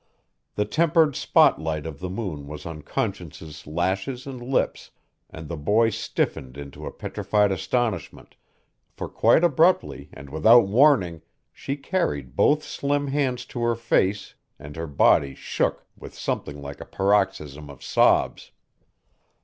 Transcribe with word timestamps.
The 0.55 0.65
tempered 0.65 1.15
spot 1.15 1.61
light 1.61 1.85
of 1.85 1.99
the 1.99 2.09
moon 2.09 2.47
was 2.47 2.65
on 2.65 2.81
Conscience's 2.81 3.67
lashes 3.67 4.25
and 4.25 4.41
lips, 4.41 4.89
and 5.29 5.47
the 5.47 5.55
boy 5.55 5.91
stiffened 5.91 6.57
into 6.57 6.87
a 6.87 6.91
petrified 6.91 7.51
astonishment, 7.51 8.35
for 8.89 9.07
quite 9.07 9.43
abruptly 9.43 10.09
and 10.11 10.31
without 10.31 10.67
warning 10.67 11.21
she 11.53 11.75
carried 11.77 12.35
both 12.35 12.63
slim 12.63 13.09
hands 13.09 13.45
to 13.45 13.61
her 13.61 13.75
face 13.75 14.33
and 14.57 14.75
her 14.75 14.87
body 14.87 15.35
shook 15.35 15.85
with 15.95 16.15
something 16.17 16.59
like 16.63 16.81
a 16.81 16.85
paroxysm 16.85 17.69
of 17.69 17.83
sobs. 17.83 18.49